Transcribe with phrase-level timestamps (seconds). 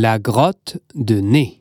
[0.00, 1.60] La grotte de Nez.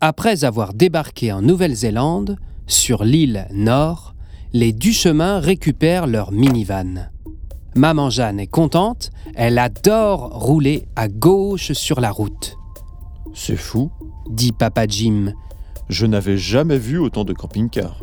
[0.00, 4.14] Après avoir débarqué en Nouvelle-Zélande, sur l'île Nord,
[4.54, 7.10] les Duchemin récupèrent leur minivan.
[7.76, 12.56] Maman Jeanne est contente, elle adore rouler à gauche sur la route.
[13.34, 13.90] C'est fou,
[14.30, 15.34] Dit Papa Jim,
[15.90, 18.02] je n'avais jamais vu autant de camping-cars.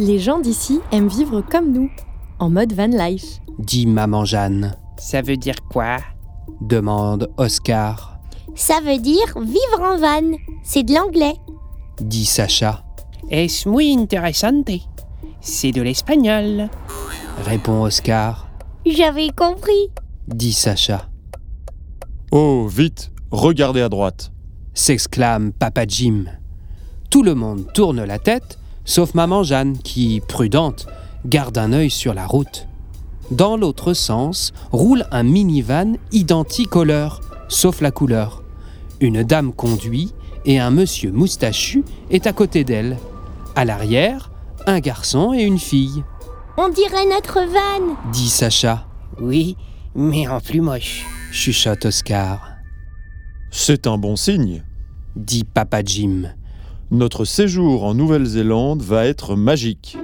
[0.00, 1.90] Les gens d'ici aiment vivre comme nous,
[2.38, 3.40] en mode van life.
[3.58, 5.98] dit Maman Jeanne, Ça veut dire quoi?
[6.60, 8.18] Demande Oscar,
[8.54, 10.36] Ça veut dire vivre en van.
[10.62, 11.34] C'est de l'anglais.
[12.00, 12.82] dit Sacha,
[13.30, 14.70] Es muy interesante?
[15.40, 16.68] C'est de l'espagnol.
[17.44, 18.48] répond Oscar,
[18.84, 19.90] J'avais compris.
[20.28, 21.08] dit Sacha,
[22.32, 24.30] Oh, vite, regardez à droite.
[24.74, 26.24] s'exclame Papa Jim.
[27.10, 30.86] Tout le monde tourne la tête, sauf Maman Jeanne qui, prudente,
[31.26, 32.66] garde un œil sur la route.
[33.30, 38.42] Dans l'autre sens roule un minivan identique au leur, sauf la couleur.
[39.00, 40.12] Une dame conduit
[40.44, 42.96] et un monsieur moustachu est à côté d'elle.
[43.56, 44.30] À l'arrière,
[44.66, 46.04] un garçon et une fille,
[46.56, 47.96] On dirait notre van.
[48.12, 48.86] dit Sacha,
[49.20, 49.56] Oui,
[49.94, 51.04] mais en plus moche.
[51.32, 52.48] chuchote Oscar,
[53.50, 54.62] C'est un bon signe.
[55.16, 56.32] dit Papa Jim.
[56.92, 59.98] Notre séjour en Nouvelle-Zélande va être magique.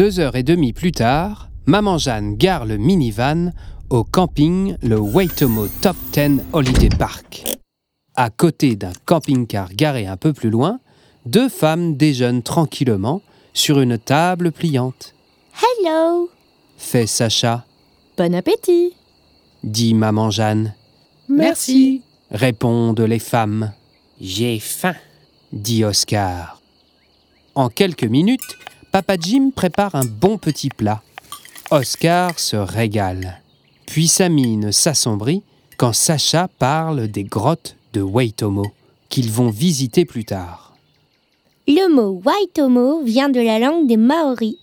[0.00, 3.52] Deux heures et demie plus tard, Maman Jeanne gare le minivan
[3.90, 7.44] au camping le Waitomo Top 10 Holiday Park.
[8.16, 10.80] À côté d'un camping-car garé un peu plus loin,
[11.26, 13.20] deux femmes déjeunent tranquillement
[13.52, 15.14] sur une table pliante.
[15.60, 16.30] Hello.
[16.78, 17.66] Fait Sacha,
[18.16, 18.94] Bon appétit
[19.62, 20.74] dit Maman Jeanne.
[21.28, 22.00] Merci.
[22.30, 23.74] Répondent les femmes,
[24.18, 24.94] J'ai faim.
[25.52, 26.58] dit Oscar.
[27.54, 28.56] En quelques minutes,
[28.92, 31.02] Papa Jim prépare un bon petit plat.
[31.70, 33.40] Oscar se régale.
[33.86, 35.42] Puis sa mine s'assombrit
[35.76, 38.66] quand Sacha parle des grottes de Waitomo
[39.08, 40.72] qu'ils vont visiter plus tard,
[41.66, 44.56] Le mot Waitomo vient de la langue des Maoris.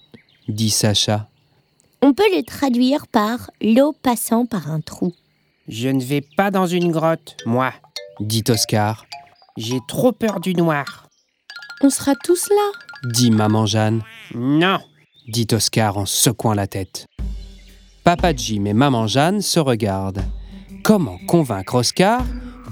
[0.47, 1.27] dit Sacha.
[2.01, 5.13] On peut le traduire par l'eau passant par un trou.
[5.67, 7.73] Je ne vais pas dans une grotte, moi.
[8.19, 9.05] dit Oscar,
[9.57, 11.07] J'ai trop peur du noir.
[11.81, 12.71] On sera tous là
[13.03, 14.01] dit Maman Jeanne,
[14.35, 14.79] Non.
[15.27, 17.07] dit Oscar en secouant la tête.
[18.03, 20.23] Papa Jim et Maman Jeanne se regardent.
[20.83, 22.23] Comment convaincre Oscar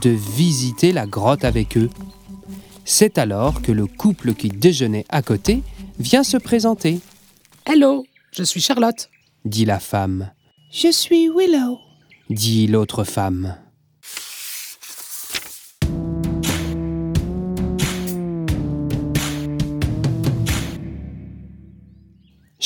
[0.02, 1.90] de visiter la grotte avec eux?
[2.86, 5.64] C'est alors que le couple qui déjeunait à côté
[6.00, 7.00] vient se présenter,
[7.66, 9.10] Hello, je suis Charlotte.
[9.44, 10.32] dit la femme,
[10.72, 11.80] Je suis Willow.
[12.30, 13.56] dit l'autre femme.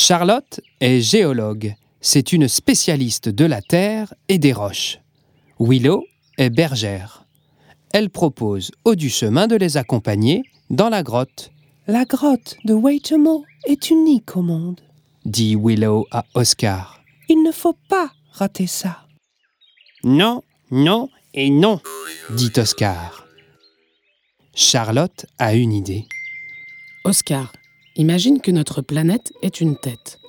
[0.10, 1.76] Charlotte est géologue.
[2.02, 4.98] C'est une spécialiste de la terre et des roches.
[5.60, 6.04] Willow
[6.40, 7.26] est bergère.
[7.94, 11.52] Elle propose au du chemin de les accompagner dans la grotte,
[11.86, 14.82] La grotte de Waitomo est unique au monde.
[15.26, 17.04] dit Willow à Oscar.
[17.30, 19.06] Il ne faut pas rater ça.
[20.04, 20.42] Non,
[20.72, 21.82] non et non.
[22.32, 23.28] dit Oscar.
[24.56, 26.08] Charlotte a une idée.
[27.06, 27.54] Oscar,
[27.96, 30.20] imagine que notre planète est une tête.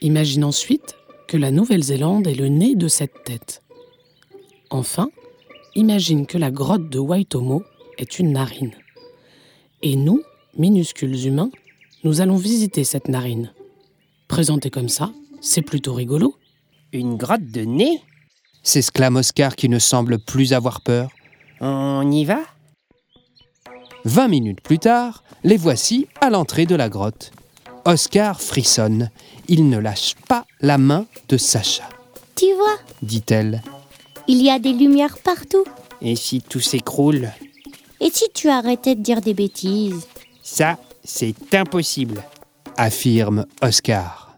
[0.00, 0.96] Imagine ensuite
[1.28, 3.62] que la Nouvelle-Zélande est le nez de cette tête.
[4.70, 5.08] Enfin,
[5.74, 7.62] imagine que la grotte de Waitomo
[7.98, 8.74] est une narine.
[9.82, 10.22] Et nous,
[10.56, 11.50] minuscules humains,
[12.02, 13.52] nous allons visiter cette narine.
[14.28, 16.36] Présenté comme ça, c'est plutôt rigolo.
[16.92, 18.00] Une grotte de nez?
[18.62, 21.10] S'exclame Oscar qui ne semble plus avoir peur.
[21.60, 22.40] On y va?
[24.04, 27.32] Vingt minutes plus tard, les voici à l'entrée de la grotte.
[27.84, 29.10] Oscar frissonne.
[29.48, 31.84] Il ne lâche pas la main de Sacha,
[32.34, 33.62] Tu vois, dit-elle.
[34.26, 35.64] il y a des lumières partout.
[36.00, 37.30] Et si tout s'écroule?
[38.00, 40.06] Et si tu arrêtais de dire des bêtises?
[40.42, 42.22] Ça, c'est impossible.
[42.76, 44.33] affirme Oscar.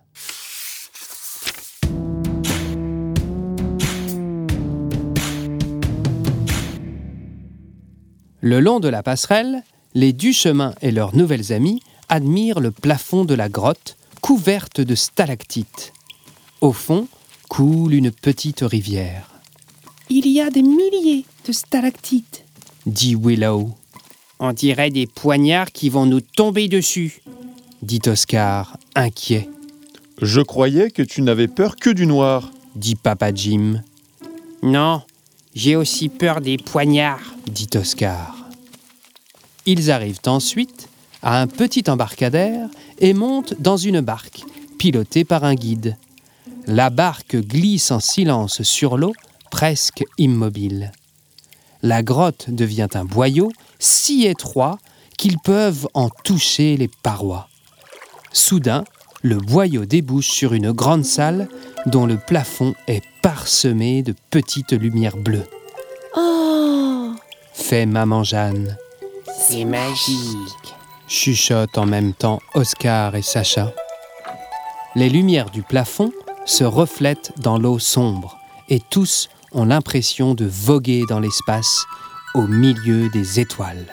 [8.48, 9.64] Le long de la passerelle,
[9.94, 15.92] les Duchemin et leurs nouvelles amies admirent le plafond de la grotte couverte de stalactites.
[16.60, 17.08] Au fond
[17.48, 19.28] coule une petite rivière,
[20.10, 22.44] Il y a des milliers de stalactites.
[22.86, 23.74] dit Willow,
[24.38, 27.22] On dirait des poignards qui vont nous tomber dessus.
[27.82, 29.48] dit Oscar, inquiet,
[30.22, 32.52] Je croyais que tu n'avais peur que du noir.
[32.76, 33.82] dit Papa Jim,
[34.62, 35.02] Non,
[35.56, 38.35] J'ai aussi peur des poignards, dit Oscar.
[39.66, 40.88] Ils arrivent ensuite
[41.22, 42.68] à un petit embarcadère
[43.00, 44.42] et montent dans une barque,
[44.78, 45.96] pilotée par un guide.
[46.66, 49.12] La barque glisse en silence sur l'eau,
[49.50, 50.92] presque immobile.
[51.82, 54.78] La grotte devient un boyau si étroit
[55.18, 57.48] qu'ils peuvent en toucher les parois.
[58.32, 58.84] Soudain,
[59.22, 61.48] le boyau débouche sur une grande salle
[61.86, 65.46] dont le plafond est parsemé de petites lumières bleues.
[66.16, 67.12] Oh
[67.52, 68.76] Fait maman Jeanne.
[69.48, 70.74] C'est magique.
[71.06, 73.72] chuchotent en même temps Oscar et Sacha.
[74.96, 76.10] Les lumières du plafond
[76.46, 78.38] se reflètent dans l'eau sombre
[78.68, 81.84] et tous ont l'impression de voguer dans l'espace
[82.34, 83.86] au milieu des étoiles.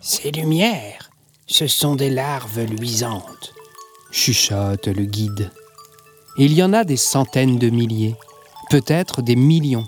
[0.00, 1.10] Ces lumières,
[1.48, 3.52] ce sont des larves luisantes.
[4.12, 5.50] chuchote le guide.
[6.38, 8.14] Il y en a des centaines de milliers,
[8.68, 9.86] peut-être des millions.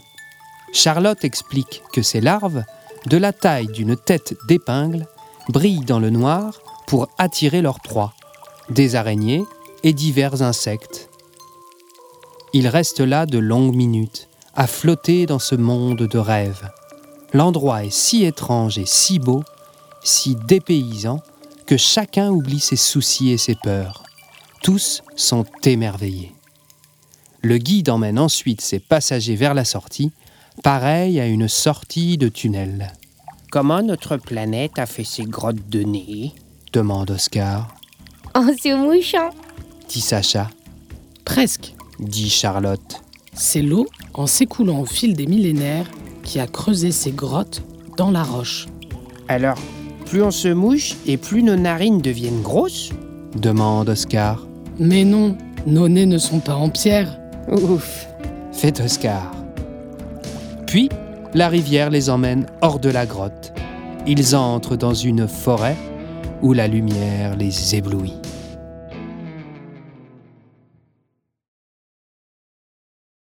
[0.72, 2.64] Charlotte explique que ces larves,
[3.06, 5.06] de la taille d'une tête d'épingle,
[5.50, 8.14] brillent dans le noir pour attirer leur proie,
[8.70, 9.44] des araignées
[9.82, 11.10] et divers insectes.
[12.54, 16.70] Ils restent là de longues minutes, à flotter dans ce monde de rêves.
[17.34, 19.42] L'endroit est si étrange et si beau,
[20.02, 21.20] si dépaysant,
[21.66, 24.02] que chacun oublie ses soucis et ses peurs.
[24.62, 26.32] Tous sont émerveillés.
[27.42, 30.10] Le guide emmène ensuite ses passagers vers la sortie,
[30.62, 32.92] pareil à une sortie de tunnel.
[33.50, 36.32] Comment notre planète a fait ses grottes de nez?
[36.72, 37.68] demande Oscar,
[38.34, 39.30] En se mouchant.
[39.88, 40.50] dit Sacha,
[41.24, 41.74] Presque.
[42.00, 43.00] dit Charlotte.
[43.32, 45.86] C'est l'eau, en s'écoulant au fil des millénaires,
[46.24, 47.62] qui a creusé ces grottes
[47.96, 48.66] dans la roche.
[49.28, 49.58] Alors,
[50.06, 52.90] plus on se mouche et plus nos narines deviennent grosses?
[53.36, 54.46] Demande Oscar.
[54.78, 57.18] Mais non, nos nez ne sont pas en pierre.
[57.50, 58.06] Ouf
[58.52, 59.32] fait Oscar.
[60.66, 60.90] Puis,
[61.32, 63.52] la rivière les emmène hors de la grotte.
[64.06, 65.76] Ils entrent dans une forêt
[66.42, 68.16] où la lumière les éblouit.